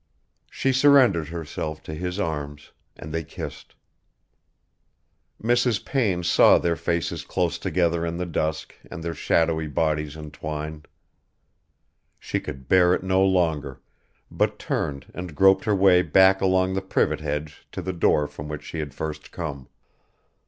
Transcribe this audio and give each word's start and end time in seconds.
She 0.49 0.73
surrendered 0.73 1.27
herself 1.27 1.83
to 1.83 1.93
his 1.93 2.19
arms 2.19 2.71
and 2.95 3.13
they 3.13 3.23
kissed. 3.23 3.75
Mrs. 5.39 5.85
Payne 5.85 6.23
saw 6.23 6.57
their 6.57 6.75
faces 6.75 7.23
close 7.23 7.59
together 7.59 8.03
in 8.03 8.17
the 8.17 8.25
dusk 8.25 8.73
and 8.89 9.03
their 9.03 9.13
shadowy 9.13 9.67
bodies 9.67 10.17
entwined. 10.17 10.87
She 12.17 12.39
could 12.39 12.67
bear 12.67 12.95
it 12.95 13.03
no 13.03 13.23
longer, 13.23 13.79
but 14.31 14.57
turned 14.57 15.05
and 15.13 15.35
groped 15.35 15.65
her 15.65 15.75
way 15.75 16.01
back 16.01 16.41
along 16.41 16.73
the 16.73 16.81
privet 16.81 17.19
hedge 17.19 17.67
to 17.71 17.79
the 17.83 17.93
door 17.93 18.25
from 18.27 18.47
which 18.47 18.63
she 18.63 18.79
had 18.79 18.95
first 18.95 19.31
come. 19.31 19.67